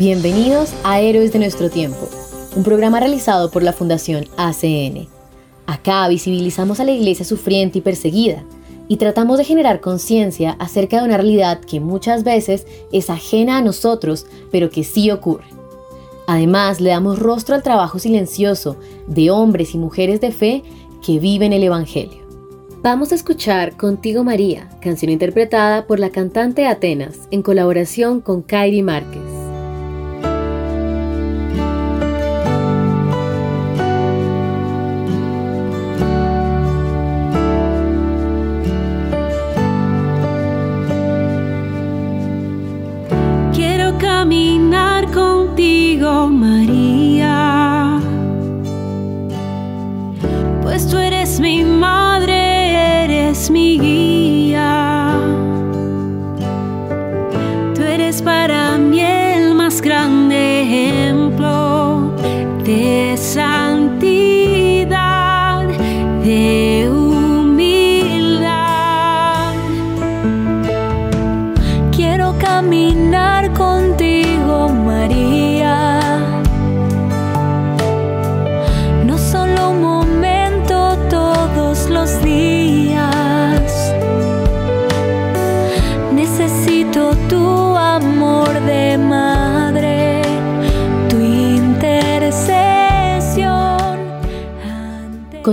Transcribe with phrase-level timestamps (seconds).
[0.00, 2.08] Bienvenidos a Héroes de nuestro tiempo,
[2.56, 5.08] un programa realizado por la Fundación ACN.
[5.66, 8.42] Acá visibilizamos a la iglesia sufriente y perseguida
[8.88, 13.60] y tratamos de generar conciencia acerca de una realidad que muchas veces es ajena a
[13.62, 15.44] nosotros, pero que sí ocurre.
[16.26, 20.62] Además, le damos rostro al trabajo silencioso de hombres y mujeres de fe
[21.04, 22.26] que viven el Evangelio.
[22.82, 28.80] Vamos a escuchar Contigo María, canción interpretada por la cantante Atenas en colaboración con Kairi
[28.80, 29.39] Márquez.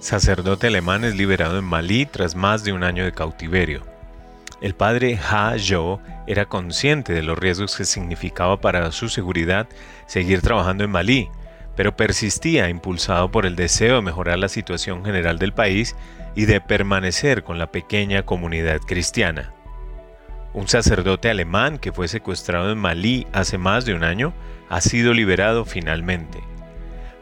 [0.00, 3.82] Sacerdote alemán es liberado en Malí tras más de un año de cautiverio.
[4.60, 9.66] El padre Ha Jo era consciente de los riesgos que significaba para su seguridad
[10.06, 11.28] seguir trabajando en Malí,
[11.74, 15.96] pero persistía impulsado por el deseo de mejorar la situación general del país
[16.36, 19.52] y de permanecer con la pequeña comunidad cristiana.
[20.54, 24.32] Un sacerdote alemán que fue secuestrado en Malí hace más de un año
[24.68, 26.47] ha sido liberado finalmente.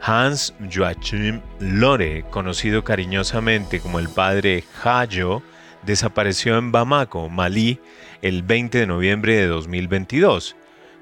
[0.07, 5.43] Hans Joachim Lore, conocido cariñosamente como el padre Hayo,
[5.83, 7.81] desapareció en Bamako, Malí,
[8.21, 10.55] el 20 de noviembre de 2022,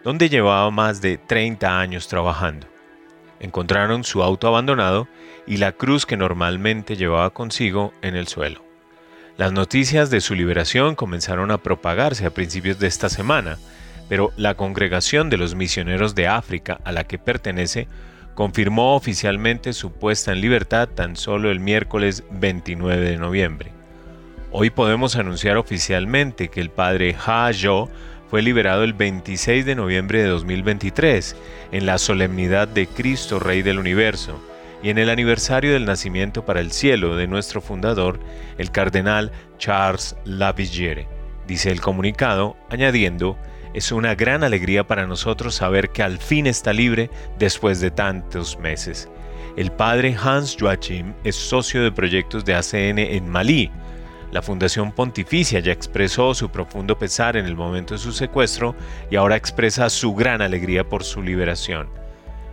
[0.04, 2.66] donde llevaba más de 30 años trabajando.
[3.40, 5.08] Encontraron su auto abandonado
[5.46, 8.66] y la cruz que normalmente llevaba consigo en el suelo.
[9.38, 13.60] Las noticias de su liberación comenzaron a propagarse a principios de esta semana,
[14.10, 17.88] pero la congregación de los misioneros de África a la que pertenece
[18.36, 23.72] confirmó oficialmente su puesta en libertad tan solo el miércoles 29 de noviembre.
[24.52, 27.90] Hoy podemos anunciar oficialmente que el padre Ha Jo
[28.30, 31.36] fue liberado el 26 de noviembre de 2023
[31.72, 34.40] en la solemnidad de Cristo Rey del Universo
[34.84, 38.20] y en el aniversario del nacimiento para el cielo de nuestro fundador,
[38.58, 41.08] el cardenal Charles Lavilliere,
[41.48, 43.38] dice el comunicado, añadiendo
[43.76, 48.58] es una gran alegría para nosotros saber que al fin está libre después de tantos
[48.58, 49.10] meses.
[49.58, 53.70] El padre Hans Joachim es socio de proyectos de ACN en Malí.
[54.32, 58.76] La Fundación Pontificia ya expresó su profundo pesar en el momento de su secuestro
[59.12, 61.90] y ahora expresa su gran alegría por su liberación.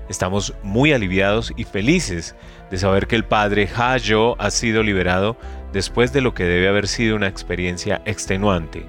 [0.08, 2.34] Estamos muy aliviados y felices
[2.72, 5.36] de saber que el padre Ha-Jo ha sido liberado
[5.72, 8.84] después de lo que debe haber sido una experiencia extenuante.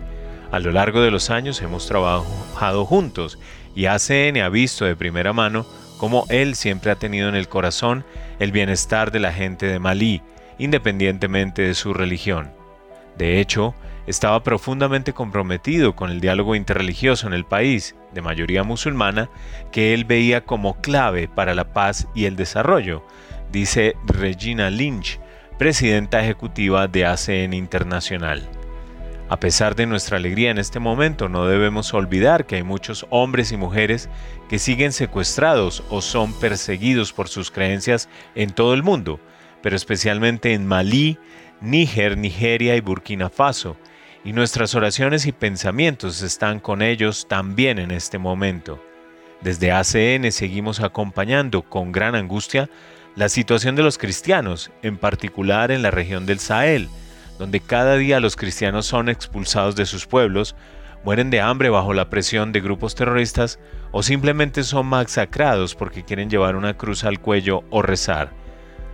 [0.54, 3.40] A lo largo de los años hemos trabajado juntos
[3.74, 5.66] y ACN ha visto de primera mano
[5.98, 8.06] cómo él siempre ha tenido en el corazón
[8.38, 10.22] el bienestar de la gente de Malí,
[10.60, 12.52] independientemente de su religión.
[13.18, 13.74] De hecho,
[14.06, 19.32] estaba profundamente comprometido con el diálogo interreligioso en el país, de mayoría musulmana,
[19.72, 23.04] que él veía como clave para la paz y el desarrollo,
[23.52, 25.20] dice Regina Lynch,
[25.58, 28.48] presidenta ejecutiva de ACN Internacional.
[29.34, 33.52] A pesar de nuestra alegría en este momento, no debemos olvidar que hay muchos hombres
[33.52, 34.08] y mujeres
[34.48, 39.20] que siguen secuestrados o son perseguidos por sus creencias en todo el mundo,
[39.64, 41.18] pero especialmente en Malí,
[41.62, 43.76] Níger, Nigeria y Burkina Faso,
[44.24, 48.80] y nuestras oraciones y pensamientos están con ellos también en este momento.
[49.42, 52.70] Desde ACN seguimos acompañando con gran angustia
[53.16, 56.88] la situación de los cristianos, en particular en la región del Sahel,
[57.38, 60.56] donde cada día los cristianos son expulsados de sus pueblos,
[61.04, 63.60] mueren de hambre bajo la presión de grupos terroristas
[63.92, 68.32] o simplemente son masacrados porque quieren llevar una cruz al cuello o rezar.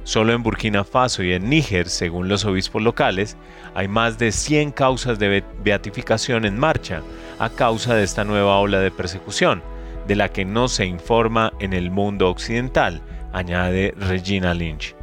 [0.03, 3.37] Solo en Burkina Faso y en Níger, según los obispos locales,
[3.75, 7.03] hay más de 100 causas de beatificación en marcha
[7.37, 9.61] a causa de esta nueva ola de persecución,
[10.07, 13.01] de la que no se informa en el mundo occidental,
[13.33, 14.98] añade Regina Lynch.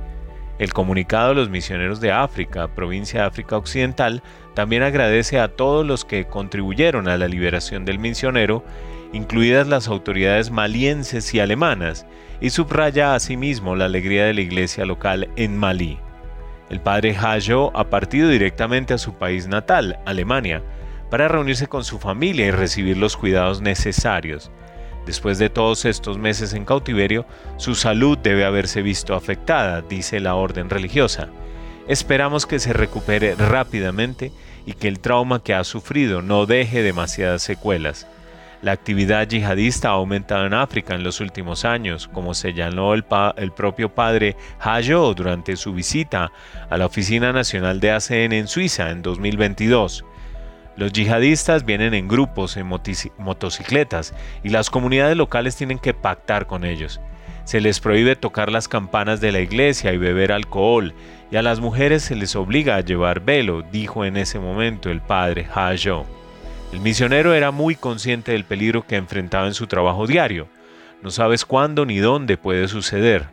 [0.58, 4.22] El comunicado de los misioneros de África, provincia de África Occidental,
[4.54, 8.64] también agradece a todos los que contribuyeron a la liberación del misionero,
[9.12, 12.06] incluidas las autoridades malienses y alemanas,
[12.40, 15.98] y subraya asimismo la alegría de la iglesia local en Malí.
[16.70, 20.62] El padre Hayo ha partido directamente a su país natal, Alemania,
[21.10, 24.50] para reunirse con su familia y recibir los cuidados necesarios.
[25.06, 27.26] Después de todos estos meses en cautiverio,
[27.58, 31.28] su salud debe haberse visto afectada, dice la orden religiosa.
[31.86, 34.32] Esperamos que se recupere rápidamente
[34.66, 38.08] y que el trauma que ha sufrido no deje demasiadas secuelas.
[38.62, 43.04] La actividad yihadista ha aumentado en África en los últimos años, como señaló el,
[43.36, 46.32] el propio padre Hayo durante su visita
[46.68, 50.04] a la Oficina Nacional de ACN en Suiza en 2022.
[50.76, 54.12] Los yihadistas vienen en grupos, en motocicletas,
[54.44, 57.00] y las comunidades locales tienen que pactar con ellos.
[57.44, 60.92] Se les prohíbe tocar las campanas de la iglesia y beber alcohol,
[61.30, 65.00] y a las mujeres se les obliga a llevar velo, dijo en ese momento el
[65.00, 66.04] padre Hajo.
[66.72, 70.46] El misionero era muy consciente del peligro que enfrentaba en su trabajo diario.
[71.02, 73.28] No sabes cuándo ni dónde puede suceder.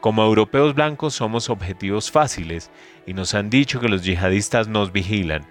[0.00, 2.70] Como europeos blancos somos objetivos fáciles
[3.06, 5.46] y nos han dicho que los yihadistas nos vigilan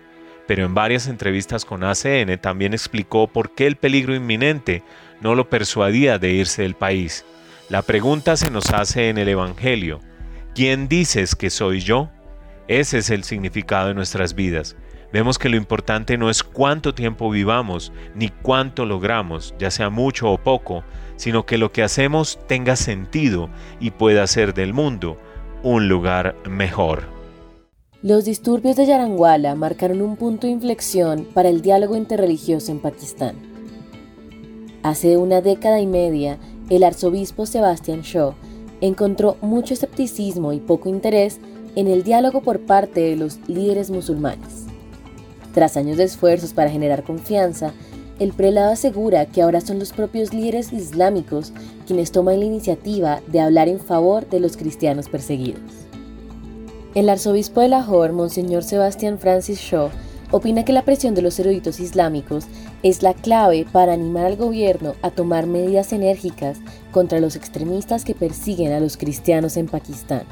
[0.48, 4.82] pero en varias entrevistas con ACN también explicó por qué el peligro inminente
[5.22, 7.26] no lo persuadía de irse del país.
[7.70, 10.00] La pregunta se nos hace en el Evangelio.
[10.56, 12.10] ¿Quién dices que soy yo?
[12.68, 14.76] Ese es el significado de nuestras vidas.
[15.12, 20.30] Vemos que lo importante no es cuánto tiempo vivamos, ni cuánto logramos, ya sea mucho
[20.32, 20.84] o poco,
[21.16, 25.18] sino que lo que hacemos tenga sentido y pueda hacer del mundo
[25.64, 27.17] un lugar mejor.
[28.08, 33.36] Los disturbios de Yaranguala marcaron un punto de inflexión para el diálogo interreligioso en Pakistán.
[34.82, 36.38] Hace una década y media,
[36.70, 38.34] el arzobispo Sebastian Shaw
[38.80, 41.42] encontró mucho escepticismo y poco interés
[41.76, 44.68] en el diálogo por parte de los líderes musulmanes.
[45.54, 47.74] Tras años de esfuerzos para generar confianza,
[48.20, 51.52] el prelado asegura que ahora son los propios líderes islámicos
[51.86, 55.87] quienes toman la iniciativa de hablar en favor de los cristianos perseguidos.
[56.96, 59.90] El arzobispo de Lahore, Monseñor Sebastian Francis Shaw,
[60.32, 62.46] opina que la presión de los eruditos islámicos
[62.82, 66.60] es la clave para animar al gobierno a tomar medidas enérgicas
[66.92, 70.24] contra los extremistas que persiguen a los cristianos en Pakistán.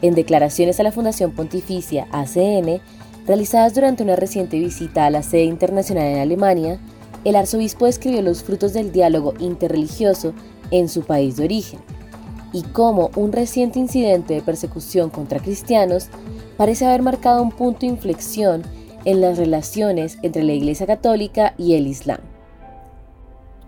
[0.00, 2.80] En declaraciones a la Fundación Pontificia ACN,
[3.26, 6.78] realizadas durante una reciente visita a la sede internacional en Alemania,
[7.24, 10.32] el arzobispo describió los frutos del diálogo interreligioso
[10.70, 11.97] en su país de origen
[12.52, 16.08] y cómo un reciente incidente de persecución contra cristianos
[16.56, 18.62] parece haber marcado un punto de inflexión
[19.04, 22.20] en las relaciones entre la Iglesia Católica y el Islam.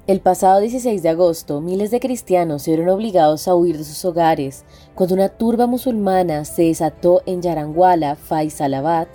[0.07, 4.05] El pasado 16 de agosto, miles de cristianos se vieron obligados a huir de sus
[4.05, 9.07] hogares cuando una turba musulmana se desató en Yaranguala, Faisalabad,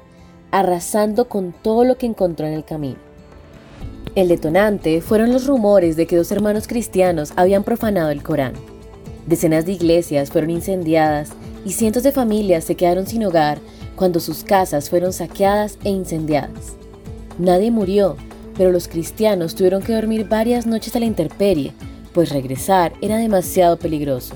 [0.51, 3.00] arrasando con todo lo que encontró en el camino.
[4.15, 8.53] El detonante fueron los rumores de que dos hermanos cristianos habían profanado el Corán.
[9.27, 11.32] Decenas de iglesias fueron incendiadas
[11.65, 13.60] y cientos de familias se quedaron sin hogar
[13.96, 16.75] cuando sus casas fueron saqueadas e incendiadas.
[17.39, 18.17] Nadie murió,
[18.58, 21.74] pero los cristianos tuvieron que dormir varias noches a la intemperie,
[22.13, 24.36] pues regresar era demasiado peligroso.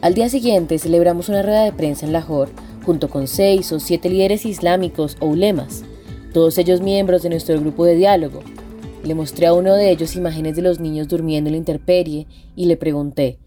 [0.00, 2.50] Al día siguiente celebramos una rueda de prensa en Lahore,
[2.84, 5.84] junto con seis o siete líderes islámicos o ulemas,
[6.32, 8.40] todos ellos miembros de nuestro grupo de diálogo.
[9.04, 12.66] Le mostré a uno de ellos imágenes de los niños durmiendo en la intemperie y
[12.66, 13.38] le pregunté,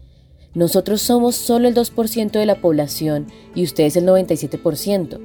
[0.56, 5.20] nosotros somos solo el 2% de la población y ustedes el 97%.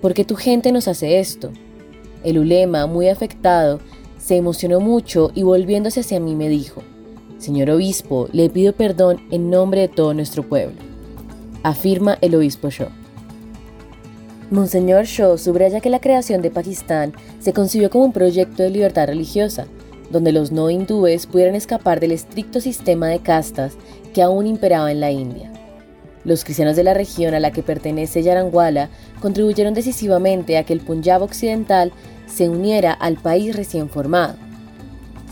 [0.00, 1.52] ¿Por qué tu gente nos hace esto?
[2.24, 3.78] El ulema, muy afectado,
[4.18, 6.82] se emocionó mucho y volviéndose hacia mí me dijo,
[7.38, 10.74] Señor obispo, le pido perdón en nombre de todo nuestro pueblo.
[11.62, 12.88] afirma el obispo Shaw.
[14.50, 19.06] Monseñor Shaw subraya que la creación de Pakistán se concibió como un proyecto de libertad
[19.06, 19.68] religiosa,
[20.10, 23.76] donde los no hindúes pudieran escapar del estricto sistema de castas
[24.12, 25.50] que aún imperaba en la India.
[26.24, 28.90] Los cristianos de la región a la que pertenece Yarangwala
[29.20, 31.92] contribuyeron decisivamente a que el Punjab occidental
[32.26, 34.36] se uniera al país recién formado.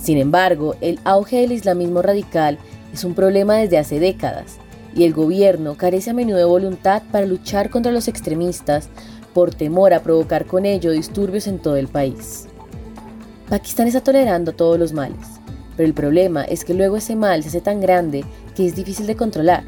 [0.00, 2.58] Sin embargo, el auge del islamismo radical
[2.92, 4.56] es un problema desde hace décadas
[4.94, 8.88] y el gobierno carece a menudo de voluntad para luchar contra los extremistas
[9.32, 12.46] por temor a provocar con ello disturbios en todo el país.
[13.49, 15.39] Pakistán está tolerando todos los males,
[15.80, 18.22] pero el problema es que luego ese mal se hace tan grande
[18.54, 19.64] que es difícil de controlar.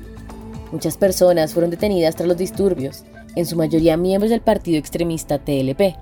[0.71, 3.05] Muchas personas fueron detenidas tras los disturbios,
[3.35, 5.97] en su mayoría miembros del partido extremista TLP.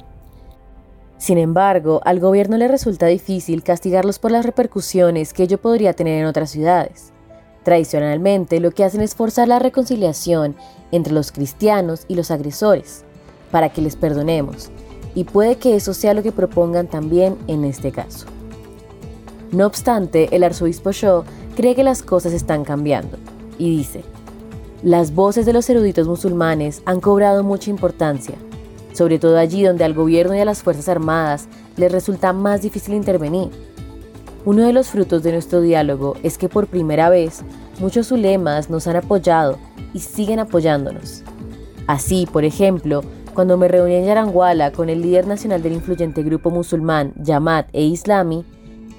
[1.16, 6.20] Sin embargo, al gobierno le resulta difícil castigarlos por las repercusiones que ello podría tener
[6.20, 7.12] en otras ciudades.
[7.62, 10.56] Tradicionalmente, lo que hacen es forzar la reconciliación
[10.90, 13.04] entre los cristianos y los agresores,
[13.52, 14.72] para que les perdonemos,
[15.14, 18.26] y puede que eso sea lo que propongan también en este caso.
[19.52, 21.24] No obstante, el arzobispo Shaw
[21.56, 23.18] cree que las cosas están cambiando,
[23.58, 24.02] y dice,
[24.82, 28.36] las voces de los eruditos musulmanes han cobrado mucha importancia,
[28.92, 32.94] sobre todo allí donde al gobierno y a las Fuerzas Armadas les resulta más difícil
[32.94, 33.50] intervenir.
[34.44, 37.42] Uno de los frutos de nuestro diálogo es que por primera vez
[37.78, 39.58] muchos ulemas nos han apoyado
[39.92, 41.22] y siguen apoyándonos.
[41.86, 43.02] Así, por ejemplo,
[43.34, 47.82] cuando me reuní en Yaranguala con el líder nacional del influyente grupo musulmán Yamat e
[47.82, 48.44] Islami,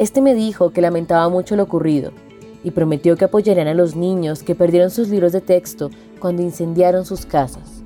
[0.02, 2.12] este me dijo que lamentaba mucho lo ocurrido
[2.64, 7.06] y prometió que apoyarían a los niños que perdieron sus libros de texto cuando incendiaron
[7.06, 7.84] sus casas.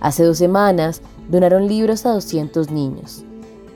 [0.00, 3.24] Hace dos semanas donaron libros a 200 niños.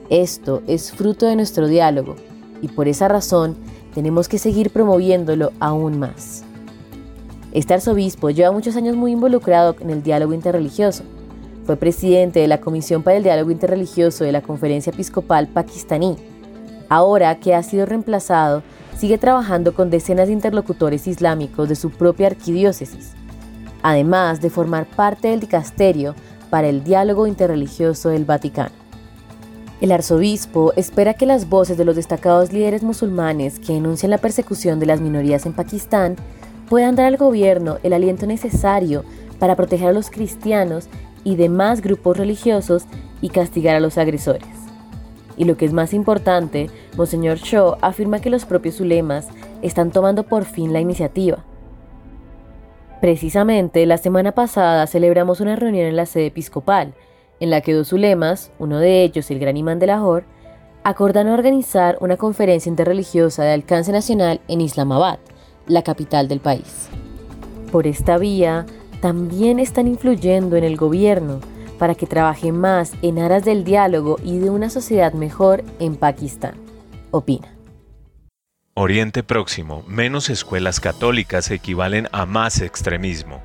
[0.09, 2.15] Esto es fruto de nuestro diálogo
[2.63, 3.55] y por esa razón
[3.93, 6.43] tenemos que seguir promoviéndolo aún más.
[7.51, 11.03] Este arzobispo lleva muchos años muy involucrado en el diálogo interreligioso.
[11.67, 16.15] Fue presidente de la Comisión para el Diálogo Interreligioso de la Conferencia Episcopal Pakistaní.
[16.89, 18.63] Ahora que ha sido reemplazado,
[18.97, 23.11] sigue trabajando con decenas de interlocutores islámicos de su propia arquidiócesis,
[23.83, 26.15] además de formar parte del dicasterio
[26.49, 28.71] para el diálogo interreligioso del Vaticano.
[29.79, 34.79] El arzobispo espera que las voces de los destacados líderes musulmanes que denuncian la persecución
[34.79, 36.15] de las minorías en Pakistán
[36.67, 39.03] puedan dar al gobierno el aliento necesario
[39.37, 40.87] para proteger a los cristianos
[41.23, 42.85] y demás grupos religiosos
[43.21, 44.56] y castigar a los agresores.
[45.37, 49.27] Y lo que es más importante, Monseñor Shaw afirma que los propios ulemas
[49.61, 51.45] están tomando por fin la iniciativa.
[52.99, 56.95] Precisamente, la semana pasada celebramos una reunión en la sede episcopal,
[57.39, 60.25] en la que dos ulemas, uno de ellos el gran imán de Lahore,
[60.83, 65.19] acordaron organizar una conferencia interreligiosa de alcance nacional en Islamabad,
[65.67, 66.89] la capital del país.
[67.71, 68.65] Por esta vía,
[69.01, 71.41] también están influyendo en el gobierno
[71.77, 76.55] para que trabaje más en aras del diálogo y de una sociedad mejor en Pakistán,
[77.11, 77.47] opina.
[78.73, 83.41] Oriente Próximo, menos escuelas católicas equivalen a más extremismo.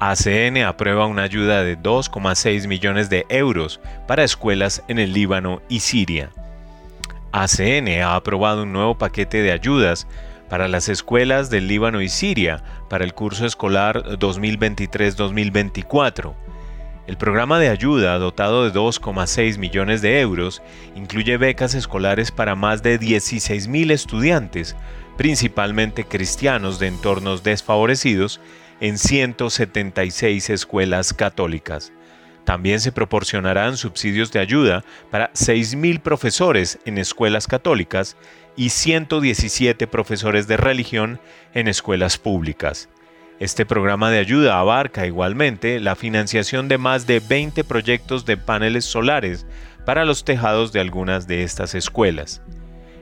[0.00, 5.78] ACN aprueba una ayuda de 2,6 millones de euros para escuelas en el Líbano y
[5.80, 6.30] Siria.
[7.32, 10.06] ACN ha aprobado un nuevo paquete de ayudas
[10.48, 16.34] para las escuelas del Líbano y Siria para el curso escolar 2023-2024
[17.06, 20.62] el programa de ayuda, dotado de 2,6 millones de euros,
[20.94, 24.76] incluye becas escolares para más de 16.000 estudiantes,
[25.16, 28.40] principalmente cristianos de entornos desfavorecidos,
[28.80, 31.92] en 176 escuelas católicas.
[32.44, 38.16] También se proporcionarán subsidios de ayuda para 6.000 profesores en escuelas católicas
[38.56, 41.20] y 117 profesores de religión
[41.54, 42.88] en escuelas públicas.
[43.38, 48.86] Este programa de ayuda abarca igualmente la financiación de más de 20 proyectos de paneles
[48.86, 49.44] solares
[49.84, 52.40] para los tejados de algunas de estas escuelas.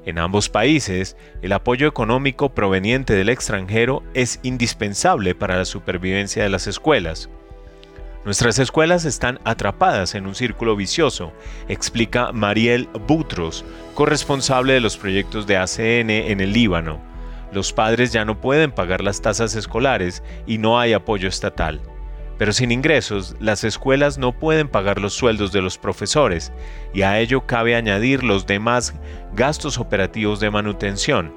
[0.05, 6.49] En ambos países, el apoyo económico proveniente del extranjero es indispensable para la supervivencia de
[6.49, 7.31] las escuelas.
[8.25, 11.33] Nuestras escuelas están atrapadas en un círculo vicioso,
[11.69, 13.65] explica Mariel Butros,
[13.95, 17.14] corresponsable de los proyectos de ACN en el Líbano
[17.55, 21.81] los padres ya no pueden pagar las tasas escolares y no hay apoyo estatal.
[22.37, 26.53] Pero sin ingresos, las escuelas no pueden pagar los sueldos de los profesores
[26.93, 28.95] y a ello cabe añadir los demás
[29.35, 31.33] gastos operativos de manutención.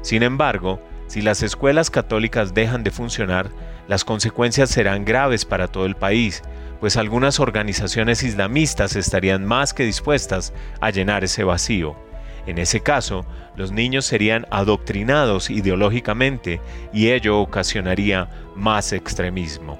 [0.00, 3.50] Sin embargo, si las escuelas católicas dejan de funcionar,
[3.88, 6.42] las consecuencias serán graves para todo el país,
[6.80, 12.07] pues algunas organizaciones islamistas estarían más que dispuestas a llenar ese vacío.
[12.48, 13.26] En ese caso,
[13.56, 16.62] los niños serían adoctrinados ideológicamente
[16.94, 19.78] y ello ocasionaría más extremismo.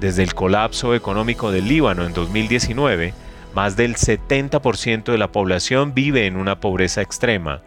[0.00, 3.14] Desde el colapso económico del Líbano en 2019,
[3.54, 7.62] más del 70% de la población vive en una pobreza extrema.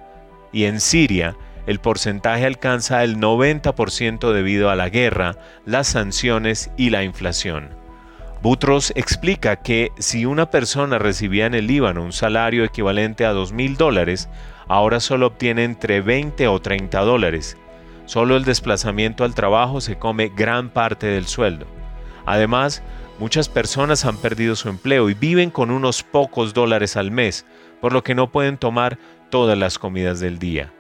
[0.52, 6.90] Y en Siria, el porcentaje alcanza el 90% debido a la guerra, las sanciones y
[6.90, 7.70] la inflación.
[8.42, 13.78] Butros explica que si una persona recibía en el Líbano un salario equivalente a 2.000
[13.78, 14.30] dólares,
[14.68, 17.58] ahora solo obtiene entre 20 o 30 dólares.
[18.06, 21.66] Solo el desplazamiento al trabajo se come gran parte del sueldo.
[22.26, 22.84] Además,
[23.20, 27.46] muchas personas han perdido su empleo y viven con unos pocos dólares al mes,
[27.82, 30.72] por lo que no pueden tomar todas las comidas del día.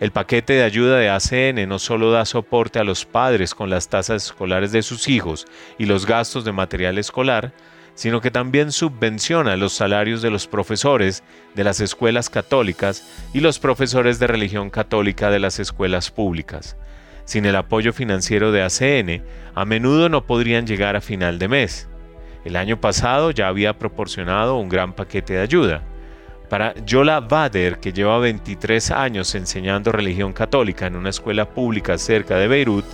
[0.00, 3.88] El paquete de ayuda de ACN no solo da soporte a los padres con las
[3.88, 5.46] tasas escolares de sus hijos
[5.78, 7.52] y los gastos de material escolar,
[7.94, 11.22] sino que también subvenciona los salarios de los profesores
[11.54, 16.76] de las escuelas católicas y los profesores de religión católica de las escuelas públicas.
[17.24, 19.24] Sin el apoyo financiero de ACN,
[19.54, 21.88] a menudo no podrían llegar a final de mes.
[22.44, 25.82] El año pasado ya había proporcionado un gran paquete de ayuda.
[26.54, 32.36] Para Yola Bader, que lleva 23 años enseñando religión católica en una escuela pública cerca
[32.36, 32.84] de Beirut,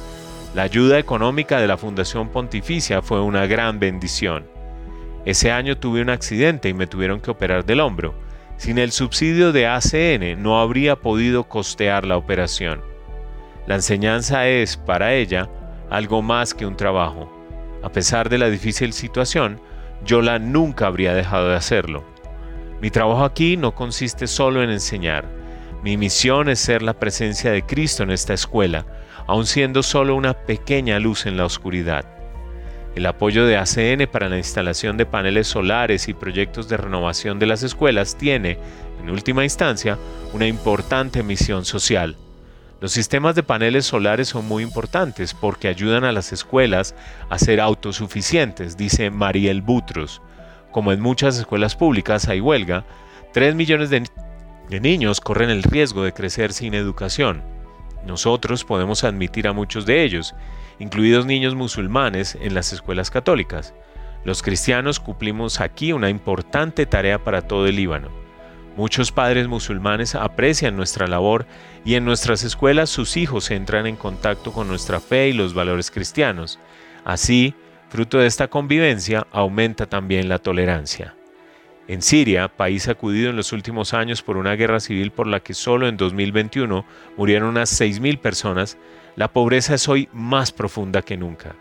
[0.54, 4.46] la ayuda económica de la Fundación Pontificia fue una gran bendición.
[5.26, 8.14] Ese año tuve un accidente y me tuvieron que operar del hombro.
[8.56, 12.80] Sin el subsidio de ACN no habría podido costear la operación.
[13.66, 15.50] La enseñanza es, para ella,
[15.90, 17.30] algo más que un trabajo.
[17.82, 19.60] A pesar de la difícil situación,
[20.06, 22.19] Yola nunca habría dejado de hacerlo.
[22.80, 25.26] Mi trabajo aquí no consiste solo en enseñar.
[25.82, 28.86] Mi misión es ser la presencia de Cristo en esta escuela,
[29.26, 32.06] aun siendo solo una pequeña luz en la oscuridad.
[32.96, 37.46] El apoyo de ACN para la instalación de paneles solares y proyectos de renovación de
[37.46, 38.58] las escuelas tiene,
[39.00, 39.98] en última instancia,
[40.32, 42.16] una importante misión social.
[42.80, 46.94] Los sistemas de paneles solares son muy importantes porque ayudan a las escuelas
[47.28, 50.22] a ser autosuficientes, dice Mariel Butros,
[50.70, 52.84] como en muchas escuelas públicas hay huelga,
[53.32, 54.08] 3 millones de,
[54.80, 57.42] niños corren el riesgo de crecer sin educación.
[58.06, 60.34] Nosotros podemos admitir a muchos de ellos,
[60.78, 63.74] incluidos niños musulmanes, en las escuelas católicas.
[64.24, 68.08] Los cristianos cumplimos aquí una importante tarea para todo el Líbano.
[68.76, 71.46] Muchos padres musulmanes aprecian nuestra labor
[71.84, 75.90] y en nuestras escuelas sus hijos entran en contacto con nuestra fe y los valores
[75.90, 76.58] cristianos.
[77.04, 77.54] Así,
[77.90, 81.16] Fruto de esta convivencia aumenta también la tolerancia.
[81.88, 85.54] En Siria, país sacudido en los últimos años por una guerra civil por la que
[85.54, 86.84] solo en 2021
[87.16, 88.78] murieron unas 6.000 personas,
[89.16, 91.56] la pobreza es hoy más profunda que nunca.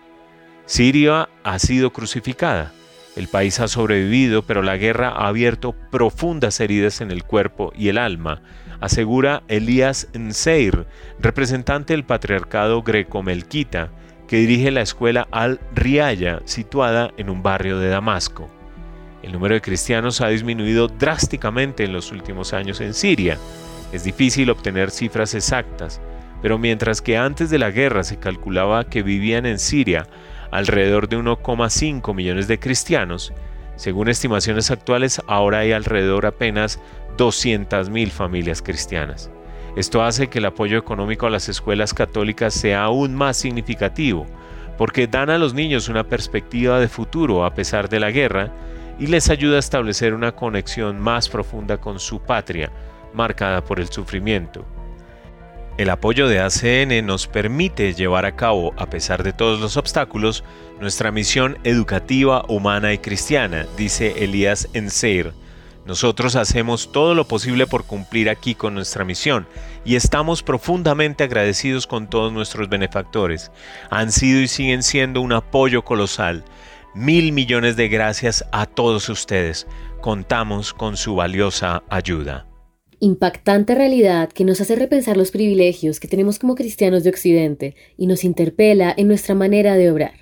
[0.68, 2.74] Siria ha sido crucificada.
[3.15, 7.88] El país ha sobrevivido, pero la guerra ha abierto profundas heridas en el cuerpo y
[7.88, 8.44] el alma,
[8.80, 10.86] asegura Elías Nseir,
[11.20, 13.89] representante del patriarcado greco-melquita,
[14.30, 18.48] que dirige la escuela Al-Riaya, situada en un barrio de Damasco.
[19.24, 23.39] El número de cristianos ha disminuido drásticamente en los últimos años en Siria.
[23.92, 26.00] Es difícil obtener cifras exactas,
[26.44, 30.06] pero mientras que antes de la guerra se calculaba que vivían en Siria
[30.52, 33.34] alrededor de 1,5 millones de cristianos,
[33.78, 36.80] según estimaciones actuales ahora hay alrededor apenas
[37.18, 39.32] 200.000 familias cristianas.
[39.76, 44.26] Esto hace que el apoyo económico a las escuelas católicas sea aún más significativo,
[44.78, 48.52] porque dan a los niños una perspectiva de futuro a pesar de la guerra
[49.00, 52.72] y les ayuda a establecer una conexión más profunda con su patria,
[53.14, 54.66] marcada por el sufrimiento.
[55.78, 60.44] El apoyo de ACN nos permite llevar a cabo, a pesar de todos los obstáculos,
[60.82, 65.32] nuestra misión educativa, humana y cristiana, dice Elías Enseir,
[65.89, 69.47] nosotros hacemos todo lo posible por cumplir aquí con nuestra misión
[69.84, 73.49] y estamos profundamente agradecidos con todos nuestros benefactores.
[73.89, 76.45] Han sido y siguen siendo un apoyo colosal.
[76.93, 79.65] Mil millones de gracias a todos ustedes.
[79.99, 82.45] Contamos con su valiosa ayuda.
[82.99, 88.06] Impactante realidad que nos hace repensar los privilegios que tenemos como cristianos de Occidente y
[88.06, 90.13] nos interpela en nuestra manera de obrar.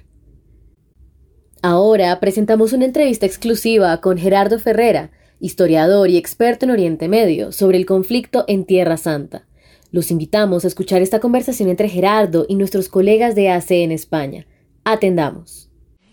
[1.61, 7.77] Ahora presentamos una entrevista exclusiva con Gerardo Ferrera, historiador y experto en Oriente Medio, sobre
[7.77, 9.45] el conflicto en Tierra Santa.
[9.91, 14.45] Los invitamos a escuchar esta conversación entre Gerardo y nuestros colegas de AC en España.
[14.83, 15.67] Atendamos.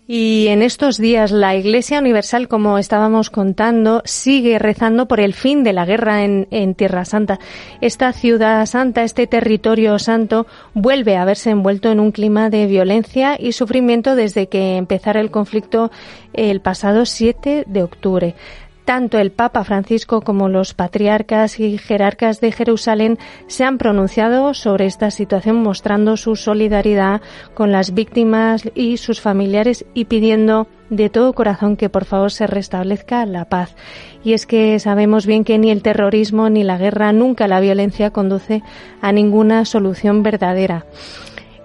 [0.07, 5.63] Y en estos días la Iglesia Universal, como estábamos contando, sigue rezando por el fin
[5.63, 7.39] de la guerra en, Tierra Santa.
[7.81, 13.35] Esta ciudad santa, este territorio santo, vuelve a verse envuelto en un clima de violencia
[13.39, 15.89] y sufrimiento desde que empezara el conflicto
[16.33, 18.35] el pasado 7 de octubre.
[18.85, 23.17] Tanto el Papa Francisco como los patriarcas y jerarcas de Jerusalén
[23.47, 27.21] se han pronunciado sobre esta situación mostrando su solidaridad
[27.55, 32.45] con las víctimas y sus familiares y pidiendo de todo corazón que por favor se
[32.45, 33.75] restablezca la paz.
[34.23, 38.11] Y es que sabemos bien que ni el terrorismo ni la guerra, nunca la violencia
[38.11, 38.61] conduce
[39.01, 40.85] a ninguna solución verdadera.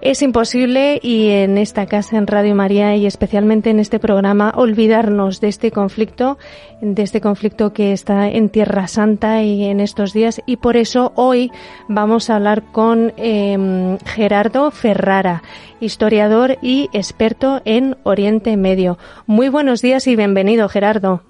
[0.01, 5.39] Es imposible y en esta casa, en Radio María y especialmente en este programa, olvidarnos
[5.41, 6.39] de este conflicto,
[6.81, 10.41] de este conflicto que está en Tierra Santa y en estos días.
[10.47, 11.51] Y por eso hoy
[11.87, 15.43] vamos a hablar con em, Gerardo Ferrara,
[15.79, 18.97] historiador y experto en Oriente Medio.
[19.27, 21.21] Muy buenos días y bienvenido, Gerardo.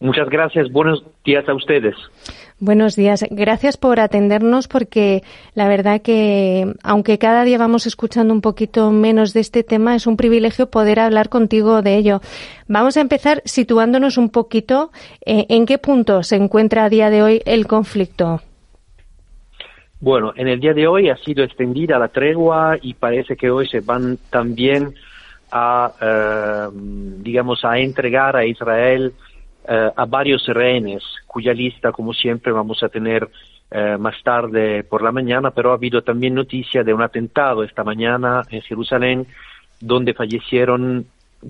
[0.00, 0.72] Muchas gracias.
[0.72, 1.94] Buenos días a ustedes.
[2.60, 3.24] Buenos días.
[3.30, 5.22] Gracias por atendernos porque
[5.54, 10.08] la verdad que aunque cada día vamos escuchando un poquito menos de este tema, es
[10.08, 12.20] un privilegio poder hablar contigo de ello.
[12.66, 14.90] Vamos a empezar situándonos un poquito
[15.24, 18.40] eh, en qué punto se encuentra a día de hoy el conflicto.
[20.00, 23.68] Bueno, en el día de hoy ha sido extendida la tregua y parece que hoy
[23.68, 24.94] se van también
[25.52, 29.12] a, eh, digamos, a entregar a Israel
[29.70, 33.28] eh, a varios rehenes, cuya lista, como siempre, vamos a tener
[33.70, 37.84] eh, más tarde por la mañana, pero ha habido también noticia de un atentado esta
[37.84, 39.26] mañana en Jerusalén,
[39.78, 41.06] donde fallecieron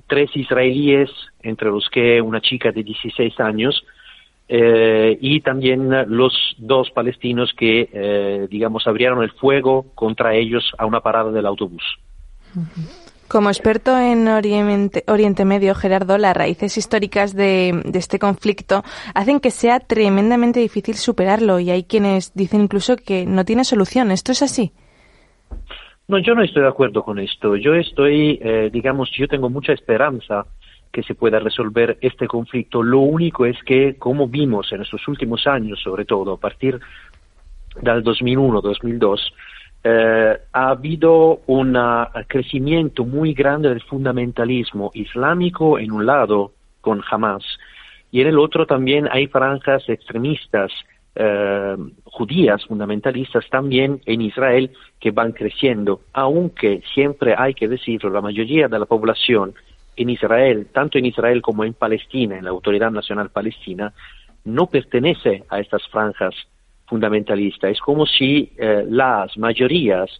[0.08, 1.10] tres israelíes,
[1.42, 3.84] entre los que una chica de 16 años,
[4.48, 11.00] eh, y también los dos palestinos que, digamos, abrieron el fuego contra ellos a una
[11.00, 11.84] parada del autobús.
[13.28, 18.82] Como experto en Oriente, Medio, Gerardo, las raíces históricas de, este conflicto
[19.14, 24.10] hacen que sea tremendamente difícil superarlo y hay quienes dicen incluso que no tiene solución.
[24.12, 24.72] ¿Esto es así?
[26.08, 27.54] No, yo no estoy de acuerdo con esto.
[27.56, 30.46] Yo estoy, eh, digamos, yo tengo mucha esperanza
[30.90, 32.82] que se pueda resolver este conflicto.
[32.82, 36.80] Lo único es que, como vimos en estos últimos años, sobre todo a partir
[37.82, 39.20] del 2001-2002,
[39.84, 41.78] eh, ha habido un
[42.26, 47.44] crecimiento muy grande del fundamentalismo islámico en un lado con Hamas.
[48.10, 50.72] Y en el otro también hay franjas extremistas
[51.14, 58.20] eh, judías fundamentalistas también en Israel que van creciendo, aunque siempre hay que decirlo, la
[58.20, 59.54] mayoría de la población
[59.96, 63.92] en Israel, tanto en Israel como en Palestina, en la Autoridad Nacional Palestina,
[64.44, 66.34] no pertenece a estas franjas
[66.88, 67.68] fundamentalista.
[67.68, 70.10] Es como si eh, las mayorías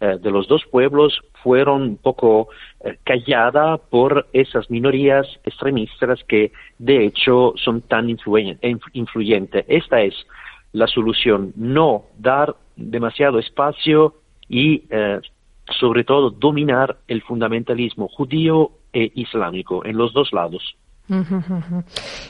[0.00, 2.48] eh, de los dos pueblos fueron un poco
[2.84, 9.64] eh, calladas por esas minorías extremistas que de hecho son tan influyentes.
[9.68, 10.14] Esta es
[10.72, 14.14] la solución, no dar demasiado espacio
[14.48, 14.84] y
[15.78, 20.76] sobre todo dominar el fundamentalismo judío e islámico en los dos lados.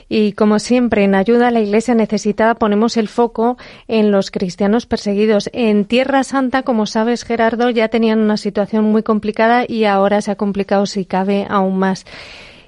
[0.08, 3.56] Y como siempre, en ayuda a la Iglesia necesitada ponemos el foco
[3.86, 5.50] en los cristianos perseguidos.
[5.52, 10.32] En Tierra Santa, como sabes, Gerardo, ya tenían una situación muy complicada y ahora se
[10.32, 12.04] ha complicado, si cabe, aún más.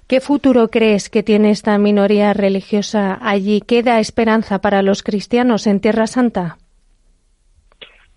[0.07, 3.63] ¿Qué futuro crees que tiene esta minoría religiosa allí?
[3.63, 6.59] ¿Queda esperanza para los cristianos en Tierra Santa?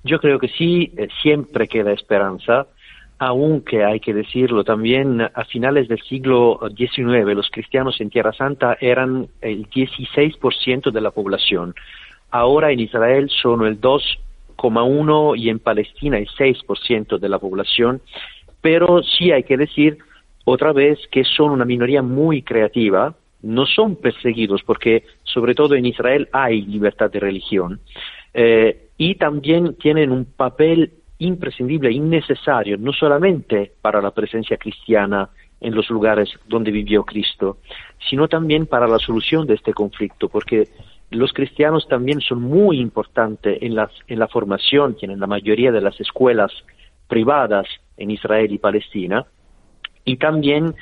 [0.04, 2.68] Yo creo que sí, eh, siempre queda esperanza
[3.20, 8.78] aunque hay que decirlo también, a finales del siglo XIX los cristianos en Tierra Santa
[8.80, 11.74] eran el 16% de la población.
[12.30, 18.02] Ahora en Israel son el 2,1% y en Palestina el 6% de la población,
[18.62, 19.98] pero sí hay que decir
[20.46, 25.86] otra vez que son una minoría muy creativa, no son perseguidos porque sobre todo en
[25.86, 27.80] Israel hay libertad de religión
[28.34, 35.74] eh, y también tienen un papel imprescindible, innecesario, no solamente para la presencia cristiana en
[35.74, 37.58] los lugares donde vivió Cristo,
[38.10, 40.68] sino también para la solución de este conflicto, porque
[41.10, 43.76] los cristianos también son muy importantes en,
[44.08, 46.52] en la formación, tienen la mayoría de las escuelas
[47.08, 47.66] privadas
[47.98, 49.26] en Israel y Palestina,
[50.06, 50.76] y también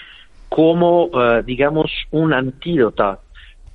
[0.50, 3.20] como, eh, digamos, un antídoto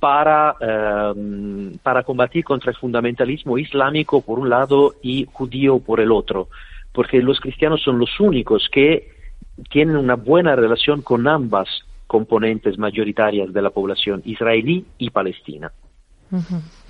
[0.01, 6.11] para, em, para combatir contra el fundamentalismo islámico por un lado y judío por el
[6.11, 6.47] otro,
[6.91, 9.11] porque los cristianos son los únicos que
[9.69, 11.67] tienen una buena relación con ambas
[12.07, 15.71] componentes mayoritarias de la población israelí y palestina.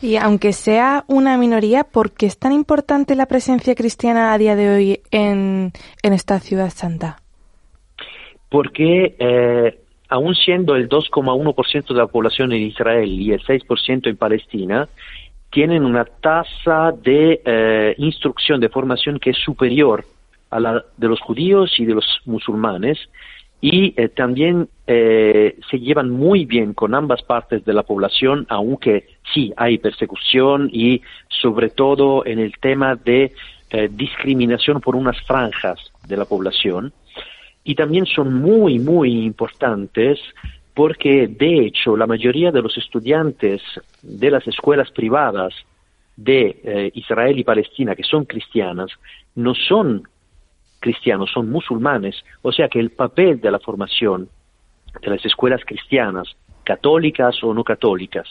[0.02, 4.56] Y aunque sea una minoría, ¿por qué es tan importante la presencia cristiana a día
[4.56, 7.18] de hoy en, en esta ciudad santa?
[8.50, 9.81] Porque eh,
[10.12, 14.88] aún siendo el 2,1% de la población en Israel y el 6% en Palestina,
[15.50, 20.06] tienen una tasa de eh, instrucción, de formación que es superior
[20.50, 23.00] a la de los judíos y de los musulmanes,
[23.62, 29.06] y eh, también eh, se llevan muy bien con ambas partes de la población, aunque
[29.34, 33.32] sí hay persecución y sobre todo en el tema de
[33.70, 36.92] eh, discriminación por unas franjas de la población.
[37.64, 40.20] Y también son muy, muy importantes
[40.74, 43.62] porque de hecho la mayoría de los estudiantes
[44.02, 45.54] de las escuelas privadas
[46.16, 48.90] de Israel y Palestina que son cristianas
[49.36, 50.04] no son
[50.82, 54.28] cristianos, son musulmanes, o sea que el papel de la formación
[55.02, 58.28] de las escuelas cristianas, católicas o no católicas,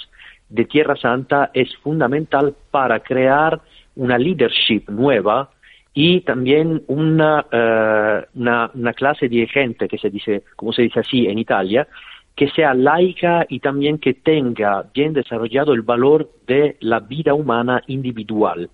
[0.49, 3.61] de Tierra Santa es fundamental para crear
[3.97, 5.51] una leadership nueva
[5.93, 11.01] y también una, eh, una, una, clase de gente que se dice, como se dice
[11.01, 11.89] así en Italia,
[12.37, 17.83] que sea laica y también que tenga bien desarrollado el valor de la vida humana
[17.87, 18.71] individual,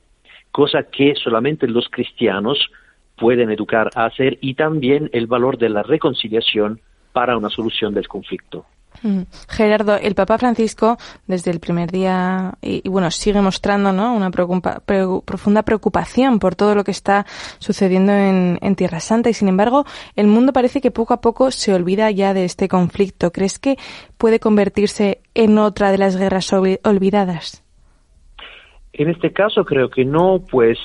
[0.53, 2.71] cosa que solamente los cristianos
[3.17, 6.81] pueden educar a hacer y también el valor de la reconciliación
[7.13, 8.67] para una solución del conflicto.
[9.03, 9.23] Mm.
[9.49, 14.15] Gerardo, el Papa Francisco desde el primer día y, bueno sigue mostrando ¿no?
[14.15, 17.27] una profunda preocupación por todo lo que está
[17.59, 19.85] sucediendo en, en, Tierra Santa y sin embargo
[20.17, 23.33] el mundo parece que poco a poco se olvida ya de este conflicto.
[23.33, 23.77] ¿Crees que
[24.19, 27.63] puede convertirse en otra de las guerras olvidadas?
[28.93, 30.79] En este caso creo que no, pues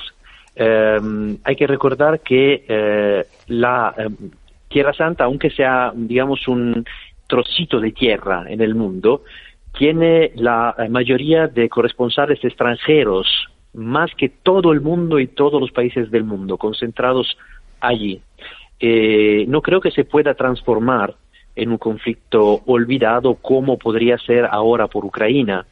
[0.54, 4.30] Em, hay que recordar que eh, la em,
[4.68, 6.84] Tierra Santa, aunque sea, digamos, un
[7.32, 9.22] trocito de tierra en el mundo,
[9.78, 13.26] tiene la eh, mayoría de corresponsales extranjeros,
[13.72, 17.38] más que todo el mundo y todos los países del mundo, concentrados
[17.80, 18.20] allí.
[18.78, 21.14] Eh, no creo que se pueda transformar
[21.56, 25.64] en un conflicto olvidado como podría ser ahora por Ucrania,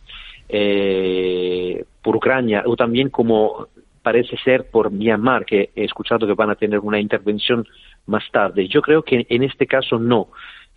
[2.03, 3.69] por Ucrania, o también como
[4.03, 7.67] parece ser por Myanmar, que he escuchado que van a tener una intervención
[8.07, 8.67] más tarde.
[8.67, 10.29] Yo creo que en este caso no.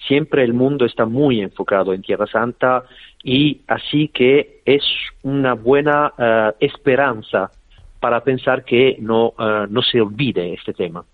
[0.07, 2.83] Siempre el mundo está muy enfocado en Tierra Santa
[3.23, 4.83] y así que es
[5.23, 7.51] una buena eh, esperanza
[7.99, 11.05] para pensar que no, eh, no se olvide este tema.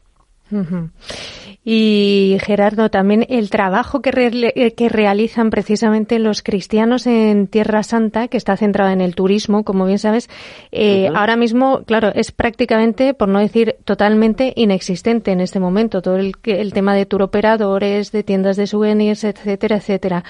[1.64, 4.12] Y Gerardo, también el trabajo que,
[4.56, 9.64] eh, que, realizan precisamente los cristianos en Tierra Santa, que está centrado en el turismo,
[9.64, 10.30] como bien sabes,
[10.72, 16.02] eh, ahora mismo, claro, es prácticamente, por no decir totalmente, inexistente en este momento.
[16.02, 20.24] Todo el, el tema de turoperadores, de tiendas de souvenirs, etcétera, etcétera.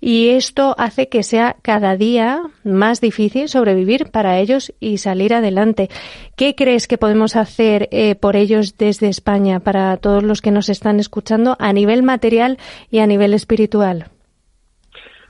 [0.00, 5.88] Y esto hace que sea cada día más difícil sobrevivir para ellos y salir adelante.
[6.36, 10.68] ¿Qué crees que podemos hacer eh, por ellos desde España, para todos los que nos
[10.68, 12.58] están escuchando, a nivel material
[12.90, 14.06] y a nivel espiritual?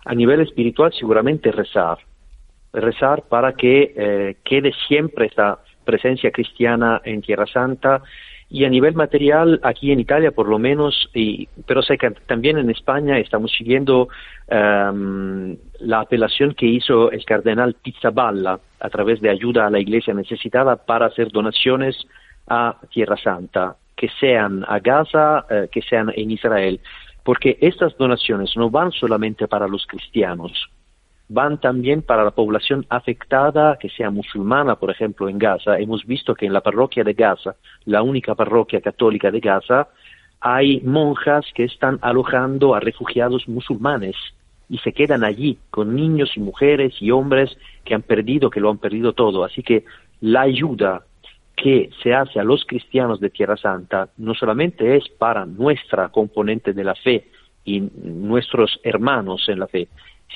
[0.05, 1.99] A nivel espiritual, seguramente rezar.
[2.73, 8.03] Rezar para que eh, quede siempre esta presencia cristiana en Tierra Santa
[8.51, 12.57] y a nivel material, aquí en Italia por lo menos, y, pero sé que también
[12.57, 14.09] en España estamos siguiendo
[14.51, 20.15] um, la apelación que hizo el cardenal Pizzaballa a través de ayuda a la iglesia
[20.15, 22.07] necesitada para hacer donaciones
[22.47, 26.81] a Tierra Santa, que sean a Gaza, eh, que sean en Israel,
[27.25, 30.71] porque estas donaciones no van solamente para los cristianos,
[31.29, 35.79] van también para la población afectada, que sea musulmana, por ejemplo, en Gaza.
[35.79, 39.89] Hemos visto que en la parroquia de Gaza, la única parroquia católica de Gaza,
[40.41, 44.17] hay monjas que están alojando a refugiados musulmanes
[44.69, 48.71] y se quedan allí con niños y mujeres y hombres que han perdido, que lo
[48.71, 49.45] han perdido todo.
[49.45, 49.85] Así que
[50.21, 51.03] la ayuda
[51.57, 56.73] que se hace a los cristianos de Tierra Santa no solamente es para nuestra componente
[56.73, 57.27] de la fe
[57.65, 59.89] y nuestros hermanos en la fe,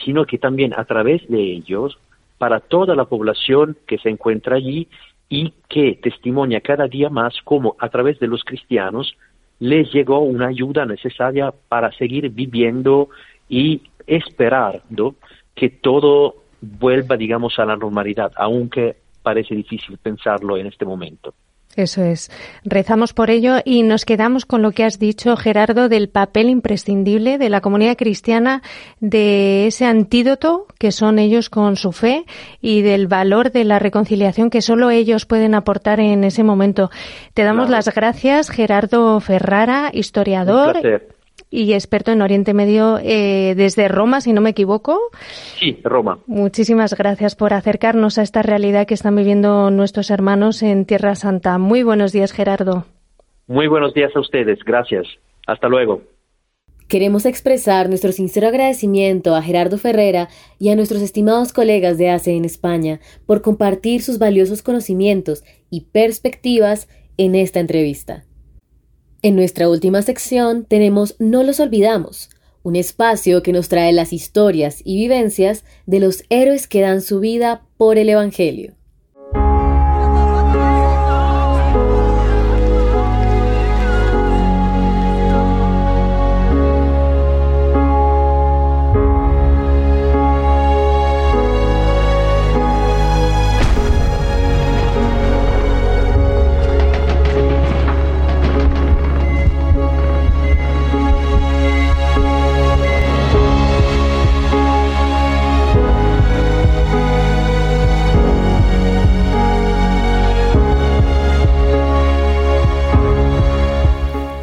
[0.05, 1.99] sino que también a través de ellos,
[2.39, 4.89] para toda la población que se encuentra allí
[5.29, 9.17] y que testimonia cada día más cómo a través de los cristianos
[9.61, 13.11] les llegó una ayuda necesaria para seguir viviendo
[13.49, 15.15] y esperando
[15.55, 21.35] que todo vuelva, digamos, a la normalidad, aunque parece difícil pensarlo en este momento.
[21.75, 22.31] Eso es.
[22.65, 27.39] Rezamos por ello y nos quedamos con lo que has dicho, Gerardo, del papel imprescindible
[27.39, 28.63] de la comunidad cristiana,
[29.01, 32.27] de ese antídoto que son ellos con su fe
[32.61, 36.91] y del valor de la reconciliación que solo ellos pueden aportar en ese momento.
[37.33, 41.03] Te damos las gracias, Gerardo Ferrara, historiador
[41.53, 44.99] y experto en Oriente Medio eh, desde Roma, si no me equivoco.
[45.61, 46.19] Sí, Roma.
[46.27, 51.59] Muchísimas gracias por acercarnos a esta realidad que están viviendo nuestros hermanos en Tierra Santa.
[51.59, 52.87] Muy buenos días, Gerardo.
[53.47, 54.59] Muy buenos días a ustedes.
[54.65, 55.07] Gracias.
[55.47, 56.01] Hasta luego.
[56.89, 62.33] Queremos expresar nuestro sincero agradecimiento a Gerardo Ferrera y a nuestros estimados colegas de ACE
[62.33, 68.25] en España por compartir sus valiosos conocimientos y perspectivas en esta entrevista.
[69.25, 72.29] En nuestra última sección tenemos No los olvidamos,
[72.65, 77.21] un espacio que nos trae las historias y vivencias de los héroes que dan su
[77.21, 78.75] vida por el Evangelio.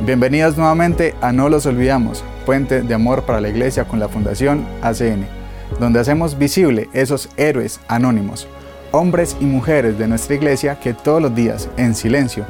[0.09, 4.65] Bienvenidas nuevamente a No los olvidamos, puente de amor para la iglesia con la Fundación
[4.81, 5.27] ACN,
[5.79, 8.47] donde hacemos visible esos héroes anónimos,
[8.91, 12.43] hombres y mujeres de nuestra iglesia que todos los días, en silencio,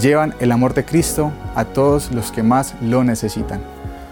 [0.00, 3.60] llevan el amor de Cristo a todos los que más lo necesitan.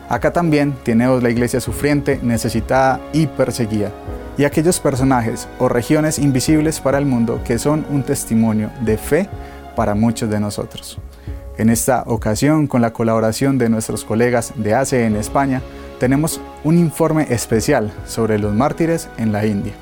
[0.08, 3.92] Acá también tenemos la iglesia sufriente, necesitada y perseguida,
[4.36, 9.28] y aquellos personajes o regiones invisibles para el mundo que son un testimonio de fe
[9.76, 10.98] para muchos de nosotros.
[11.58, 15.60] En esta ocasión, con la colaboración de nuestros colegas de ACE en España,
[15.98, 19.72] tenemos un informe especial sobre los mártires en la India.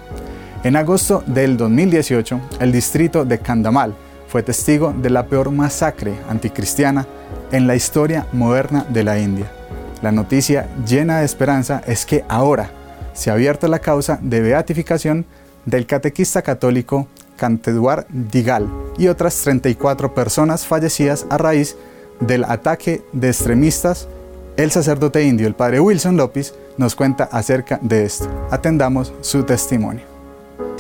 [0.65, 3.95] En agosto del 2018, el distrito de Kandamal
[4.27, 7.07] fue testigo de la peor masacre anticristiana
[7.53, 9.53] en la historia moderna de la India.
[10.01, 12.71] La noticia llena de esperanza es que ahora
[13.13, 15.27] se ha abierto la causa de beatificación
[15.67, 17.07] del catequista católico
[17.37, 18.69] Canteduar Digal
[18.99, 21.77] y otras 34 personas fallecidas a raíz
[22.21, 24.09] del ataque de extremistas.
[24.57, 28.29] El sacerdote indio, el padre Wilson López, nos cuenta acerca de esto.
[28.51, 30.16] Atendamos su testimonio.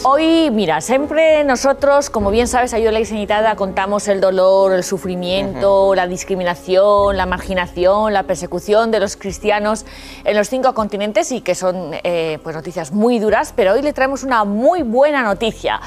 [0.04, 4.84] Hoy, mira, siempre nosotros, como bien sabes, a en la Iglesia contamos el dolor, el
[4.84, 9.84] sufrimiento, la discriminación, la marginación, la persecución de los cristianos
[10.24, 13.92] en los cinco continentes y que son eh, pues noticias muy duras, pero hoy le
[13.92, 15.80] traemos una muy buena noticia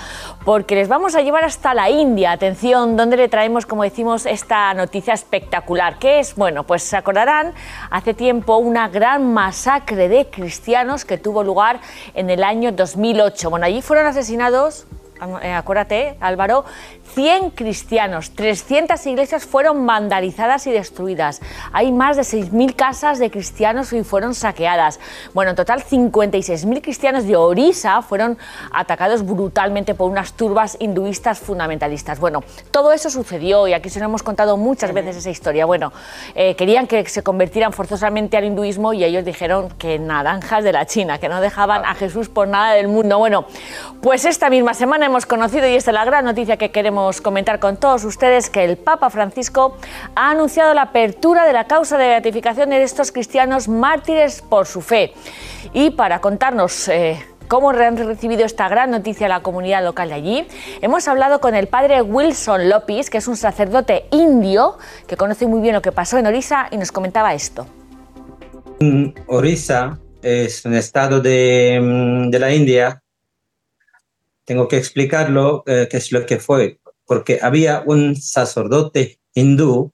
[0.44, 2.32] porque les vamos a llevar hasta la India.
[2.32, 5.98] Atención, donde le traemos, como decimos, esta noticia espectacular.
[5.98, 6.36] ¿Qué es?
[6.36, 7.54] Bueno, pues se acordarán,
[7.90, 11.80] hace tiempo una gran masacre de cristianos que tuvo lugar
[12.14, 13.50] en el año 2008.
[13.50, 14.86] Bueno, allí fueron asesinados,
[15.42, 16.66] eh, acuérdate Álvaro,
[17.14, 21.42] 100 cristianos, 300 iglesias fueron vandalizadas y destruidas.
[21.74, 25.00] Hay más de 6.000 casas de cristianos y fueron saqueadas.
[25.34, 28.38] Bueno, en total 56.000 cristianos de Orisa fueron
[28.72, 32.20] atacados brutalmente por unas turbas hinduistas fundamentalistas.
[32.20, 35.66] Bueno, todo eso sucedió y aquí se lo hemos contado muchas veces esa historia.
[35.66, 35.92] Bueno,
[36.36, 40.86] eh, querían que se convirtieran forzosamente al hinduismo y ellos dijeron que naranjas de la
[40.86, 43.18] China, que no dejaban a Jesús por nada del mundo.
[43.18, 43.46] Bueno,
[44.02, 47.60] pues esta misma semana hemos conocido y esta es la gran noticia que queremos comentar
[47.60, 49.78] con todos ustedes que el Papa Francisco
[50.16, 54.82] ha anunciado la apertura de la causa de beatificación de estos cristianos mártires por su
[54.82, 55.14] fe.
[55.74, 60.48] Y para contarnos eh, cómo han recibido esta gran noticia la comunidad local de allí.
[60.82, 65.60] Hemos hablado con el padre Wilson López, que es un sacerdote indio que conoce muy
[65.60, 67.66] bien lo que pasó en Orissa y nos comentaba esto.
[69.28, 73.02] Orissa es un estado de, mm, de la India.
[74.46, 76.79] Tengo que explicarlo, eh, qué es lo que fue
[77.10, 79.92] porque había un sacerdote hindú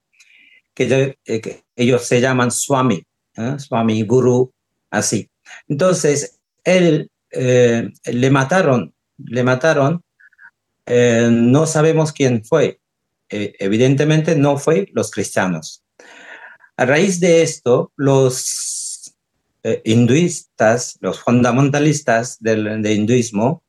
[0.74, 3.02] que, eh, ellos se llaman Swami,
[3.38, 3.56] ¿eh?
[3.58, 4.52] Swami Guru,
[4.90, 5.30] así.
[5.66, 10.02] Entonces, él eh, le mataron, le mataron,
[10.86, 12.80] no sabemos quién fue.
[13.30, 15.82] evidentemente no fue los cristianos.
[16.76, 19.14] A raíz de esto, los
[19.84, 23.64] hinduistas, los fundamentalistas del, del hinduismo,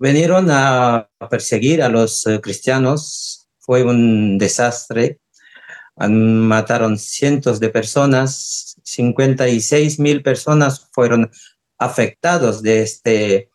[0.00, 3.48] vinieron a perseguir a los eh, cristianos.
[3.58, 5.20] Fue un desastre.
[5.96, 11.30] Mataron cientos de personas, 56 mil personas fueron
[11.78, 13.50] afectados de este,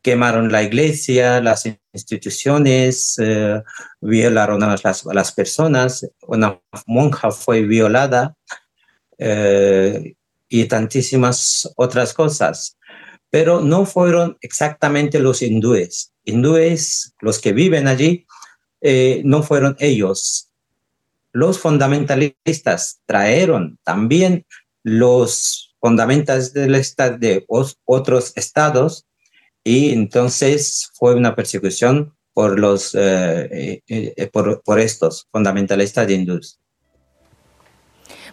[0.00, 3.60] quemaron la iglesia, las instituciones, eh,
[4.00, 4.76] violaron a
[5.12, 8.36] las, personas, una monja fue violada
[9.18, 10.14] eh,
[10.48, 12.76] y tantísimas otras cosas
[13.30, 16.12] pero no fueron exactamente los hindúes.
[16.24, 18.26] Hindúes, los que viven allí,
[18.80, 20.50] eh, no fueron ellos.
[21.32, 24.46] Los fundamentalistas trajeron también
[24.82, 25.74] los
[26.74, 27.44] estado de
[27.84, 29.06] otros estados
[29.62, 36.60] y entonces fue una persecución por, los, eh, eh, por, por estos fundamentalistas hindúes.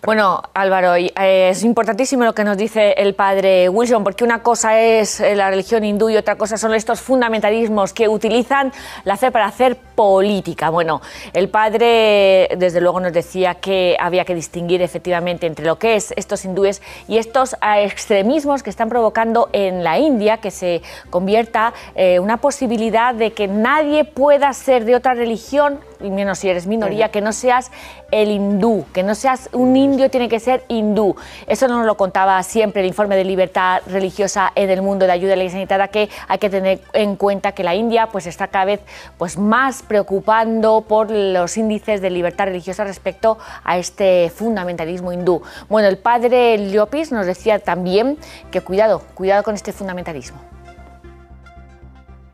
[0.06, 1.12] Bueno, Álvaro, eh,
[1.50, 5.50] es importantísimo lo que nos dice el padre Wilson, porque una cosa es eh, la
[5.50, 8.74] religión hindú y otra cosa son estos fundamentalismos que utilizan
[9.06, 10.70] la fe para hacer política.
[10.70, 11.02] Bueno,
[11.32, 16.14] el padre desde luego nos decía que había que distinguir efectivamente entre lo que es
[16.18, 22.20] estos hindúes y estos extremismos que están provocando en la India que se convierta eh,
[22.20, 27.10] una posibilidad de que nadie pueda ser de otra religión y menos si eres minoría,
[27.10, 27.72] que no seas
[28.12, 31.16] el hindú, que no seas un indio, tiene que ser hindú.
[31.48, 35.34] Eso nos lo contaba siempre el informe de libertad religiosa en el mundo de ayuda
[35.34, 38.66] a la sanitaria, que hay que tener en cuenta que la India pues, está cada
[38.66, 38.82] vez
[39.18, 45.42] pues, más preocupando por los índices de libertad religiosa respecto a este fundamentalismo hindú.
[45.70, 48.18] Bueno, el padre Llopis nos decía también
[48.52, 50.40] que cuidado, cuidado con este fundamentalismo.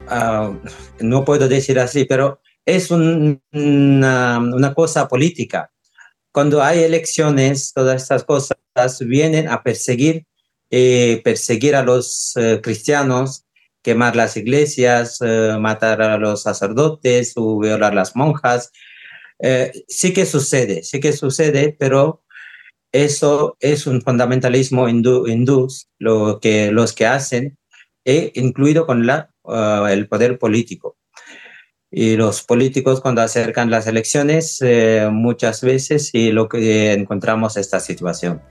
[0.08, 0.52] Ah,
[1.00, 5.72] no puedo decir así, pero es una, cosa política.
[6.40, 8.56] Cuando hay elecciones, todas estas cosas
[9.02, 10.26] vienen a perseguir,
[10.72, 13.44] eh, perseguir a los eh, cristianos,
[13.84, 18.72] quemar las iglesias, eh, matar a los sacerdotes o violar las monjas.
[19.90, 22.24] sí que sucede, sí que sucede, pero
[22.94, 25.68] eso es un fundamentalismo hindú,
[25.98, 27.58] lo que los que hacen,
[28.06, 29.06] incluido con
[29.90, 30.99] el poder político.
[31.92, 37.80] Y los políticos cuando acercan las elecciones eh, muchas veces y lo que encontramos esta
[37.80, 38.42] situación.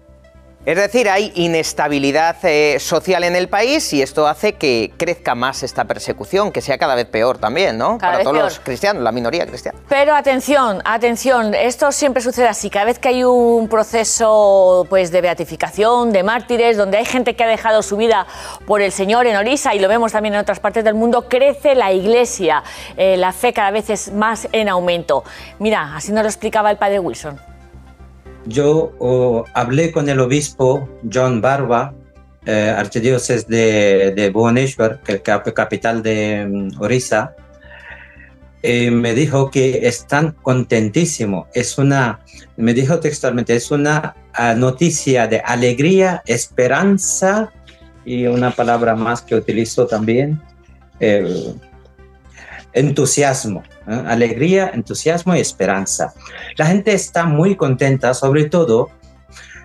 [0.67, 5.63] Es decir, hay inestabilidad eh, social en el país y esto hace que crezca más
[5.63, 7.97] esta persecución, que sea cada vez peor también, ¿no?
[7.97, 9.79] Para todos los cristianos, la minoría cristiana.
[9.89, 12.69] Pero atención, atención, esto siempre sucede así.
[12.69, 17.45] Cada vez que hay un proceso pues, de beatificación, de mártires, donde hay gente que
[17.45, 18.27] ha dejado su vida
[18.67, 21.77] por el Señor en Orisa, y lo vemos también en otras partes del mundo, crece
[21.77, 22.63] la iglesia.
[22.97, 25.25] Eh, la fe cada vez es más en aumento.
[25.61, 27.58] Mira, así nos lo explicaba el padre Wilson
[28.49, 31.95] yo hablé con el obispo John Barba,
[32.47, 32.75] eh,
[33.47, 35.21] de, de Bhubaneswar, que es
[35.55, 37.35] capital de um, Orissa,
[38.63, 41.47] y me dijo que están contentísimos.
[41.53, 42.21] Es una,
[42.57, 47.53] me dijo textualmente, es una ah, noticia de alegría, esperanza
[48.05, 50.41] y una palabra más que utilizo también,
[52.73, 53.63] entusiasmo.
[53.89, 54.03] ¿Eh?
[54.07, 56.13] alegría, entusiasmo y esperanza.
[56.57, 58.91] La gente está muy contenta, sobre todo,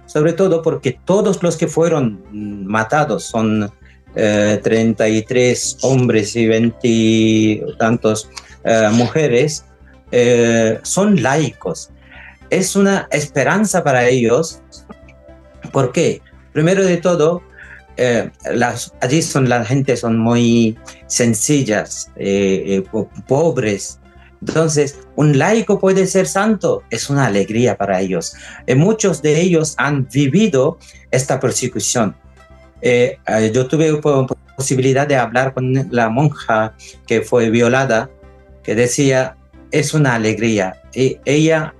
[0.05, 3.71] sobre todo porque todos los que fueron matados son
[4.13, 8.29] 33 eh, hombres y 20 tantos
[8.63, 9.65] eh, mujeres,
[10.83, 11.89] son laicos.
[12.51, 14.61] Es una esperanza para ellos.
[15.71, 16.21] ¿Por qué?
[16.51, 17.41] Primero de todo,
[18.53, 22.11] las, allí son la gente son muy sencillas,
[23.27, 23.99] pobres,
[24.47, 28.35] entonces, un laico puede ser santo, es una alegría para ellos.
[28.67, 30.77] Eh, muchos de ellos han vivido
[31.11, 32.15] esta persecución.
[32.81, 34.01] Eh, eh, yo tuve
[34.57, 36.75] posibilidad de hablar con la monja
[37.07, 38.09] que fue violada,
[38.63, 39.37] que decía,
[39.71, 40.81] es una alegría.
[40.93, 41.73] Y ella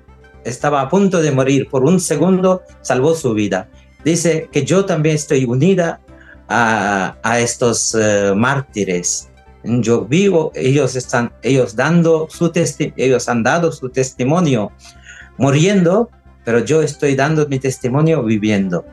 [0.46, 3.70] estaba a punto de morir, por un segundo salvó su vida.
[4.06, 6.00] Dice que yo también estoy unida
[6.48, 7.98] a, estos
[8.36, 9.30] mártires
[9.64, 12.52] yo vivo, ellos están, ellos dando su
[12.98, 14.72] ellos han dado su testimonio
[15.38, 16.10] muriendo,
[16.44, 18.86] pero yo estoy dando mi testimonio viviendo.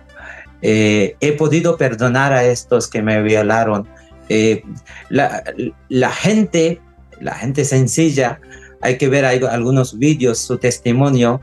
[0.62, 3.88] Eh, he podido perdonar a estos que me violaron.
[4.28, 4.62] Eh,
[5.08, 5.42] la,
[5.88, 6.80] la, gente,
[7.20, 8.40] la gente sencilla,
[8.80, 11.40] hay que ver algunos vídeos, su testimonio,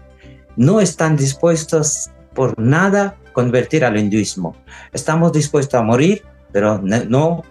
[0.56, 4.56] no están dispuestos por nada convertir al hinduismo.
[4.94, 7.44] Estamos dispuestos a morir, pero no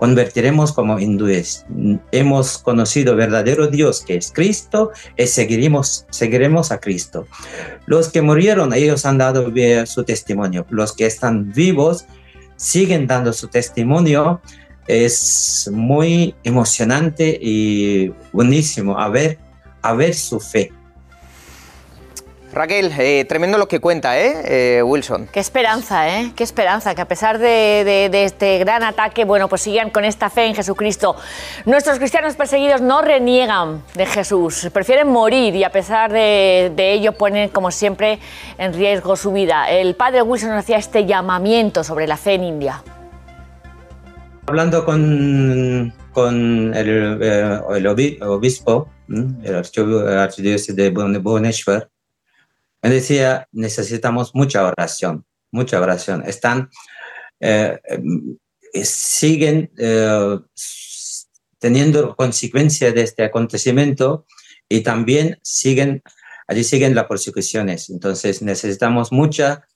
[0.00, 1.66] convertiremos como hindúes.
[2.10, 7.26] Hemos conocido verdadero Dios que es Cristo y seguiremos, seguiremos a Cristo.
[7.84, 9.52] Los que murieron, ellos han dado
[9.84, 10.64] su testimonio.
[10.70, 12.06] Los que están vivos
[12.56, 14.40] siguen dando su testimonio.
[14.88, 19.36] Es muy emocionante y buenísimo a ver,
[20.14, 20.72] su fe.
[22.52, 24.78] Raquel, eh, tremendo lo que cuenta, ¿eh?
[24.78, 24.82] ¿eh?
[24.82, 25.28] Wilson?
[25.32, 26.32] Qué esperanza, ¿eh?
[26.34, 30.46] Qué esperanza, que a pesar de, este gran ataque, bueno, pues sigan con esta fe
[30.46, 31.14] en Jesucristo.
[31.64, 37.50] Nuestros cristianos perseguidos no reniegan de Jesús, prefieren morir y a pesar de, ello ponen,
[37.50, 38.18] como siempre,
[38.58, 39.70] en riesgo su vida.
[39.70, 42.82] El padre Wilson hacía este llamamiento sobre la fe en India.
[44.46, 51.88] Hablando con, con el, eh, el obispo, el archidiócesis de Bhubaneswar,
[52.82, 56.22] me decía, necesitamos mucha oración, mucha oración.
[56.26, 56.70] Están,
[57.40, 57.78] eh,
[58.72, 60.38] eh, siguen eh,
[61.58, 64.26] teniendo consecuencias de este acontecimiento
[64.68, 66.02] y también siguen,
[66.48, 67.90] allí siguen las persecuciones.
[67.90, 69.66] Entonces necesitamos mucha,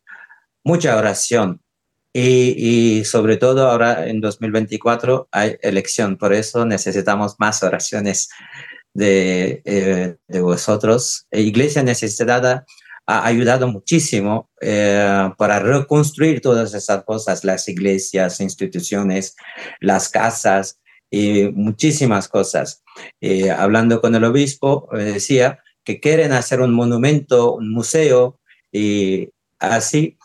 [0.65, 1.61] mucha oración.
[2.17, 8.29] Y, sobre todo ahora en 2024 hay elección, por eso necesitamos más oraciones
[8.95, 11.27] de, eh, de vosotros.
[11.33, 12.65] La iglesia necesitada
[13.07, 19.37] ha ayudado muchísimo eh, para reconstruir todas esas cosas, las iglesias, instituciones,
[19.81, 20.81] las casas
[21.11, 22.83] y muchísimas cosas.
[23.21, 28.41] Eh, hablando con el obispo, decía que quieren hacer un monumento, un museo
[28.73, 29.29] y
[29.59, 30.17] así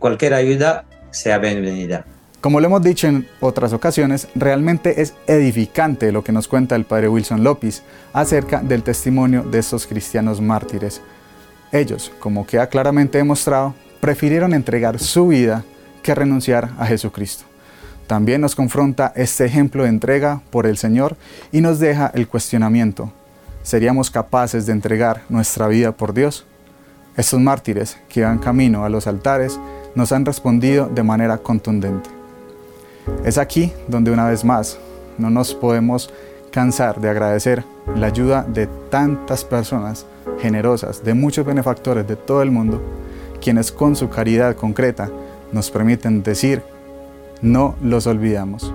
[0.00, 2.04] cualquier ayuda sea bienvenida.
[2.42, 6.84] Como lo hemos dicho en otras ocasiones, realmente es edificante lo que nos cuenta el
[6.84, 11.00] padre Wilson López acerca del testimonio de estos cristianos mártires.
[11.72, 15.64] Ellos, como queda claramente demostrado, prefirieron entregar su vida
[16.02, 17.44] que renunciar a Jesucristo.
[18.06, 21.16] También nos confronta este ejemplo de entrega por el Señor
[21.50, 23.10] y nos deja el cuestionamiento.
[23.62, 26.44] ¿Seríamos capaces de entregar nuestra vida por Dios?
[27.16, 29.58] Estos mártires que van camino a los altares
[29.94, 32.10] nos han respondido de manera contundente.
[33.24, 34.78] Es aquí donde una vez más
[35.16, 36.12] no nos podemos
[36.50, 37.64] cansar de agradecer
[37.96, 40.06] la ayuda de tantas personas
[40.40, 42.80] generosas, de muchos benefactores de todo el mundo,
[43.40, 45.10] quienes con su caridad concreta
[45.52, 46.62] nos permiten decir,
[47.42, 48.72] no los olvidamos.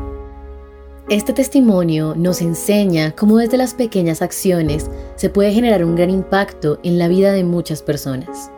[1.10, 6.80] Este testimonio nos enseña cómo desde las pequeñas acciones se puede generar un gran impacto
[6.84, 8.52] en la vida de muchas personas.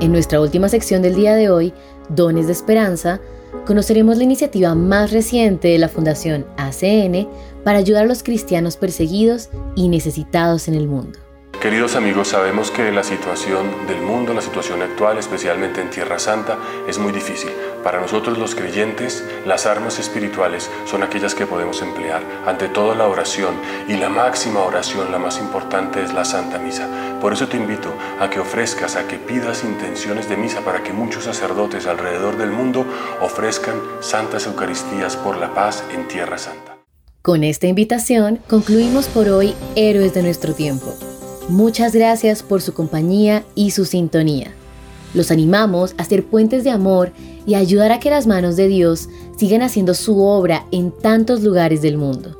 [0.00, 1.72] En nuestra última sección del día de hoy,
[2.08, 3.20] Dones de Esperanza,
[3.66, 7.28] conoceremos la iniciativa más reciente de la Fundación ACN
[7.62, 11.20] para ayudar a los cristianos perseguidos y necesitados en el mundo.
[11.64, 16.58] Queridos amigos, sabemos que la situación del mundo, la situación actual, especialmente en Tierra Santa,
[16.86, 17.48] es muy difícil.
[17.82, 22.22] Para nosotros los creyentes, las armas espirituales son aquellas que podemos emplear.
[22.44, 23.54] Ante todo la oración
[23.88, 27.18] y la máxima oración, la más importante es la Santa Misa.
[27.18, 30.92] Por eso te invito a que ofrezcas, a que pidas intenciones de misa para que
[30.92, 32.84] muchos sacerdotes alrededor del mundo
[33.22, 36.76] ofrezcan santas Eucaristías por la paz en Tierra Santa.
[37.22, 40.94] Con esta invitación concluimos por hoy Héroes de nuestro tiempo.
[41.48, 44.54] Muchas gracias por su compañía y su sintonía.
[45.12, 47.12] Los animamos a ser puentes de amor
[47.46, 51.42] y a ayudar a que las manos de Dios sigan haciendo su obra en tantos
[51.42, 52.38] lugares del mundo.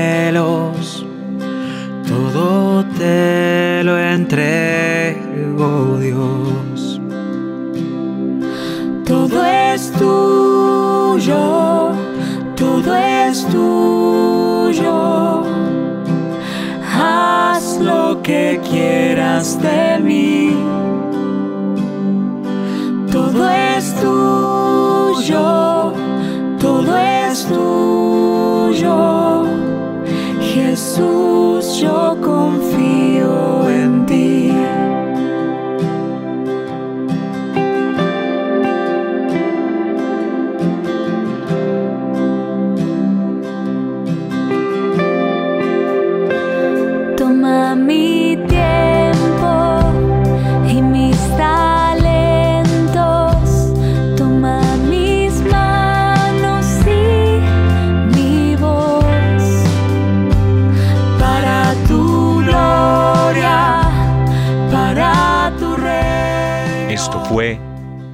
[2.06, 4.75] todo te lo entrego,
[18.26, 20.25] que quieras de mí.